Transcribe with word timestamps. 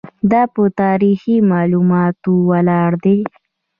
دا 0.31 0.41
په 0.53 0.61
تاریخي 0.81 1.35
معلوماتو 1.51 2.33
ولاړ 2.49 2.91
دی. 3.03 3.17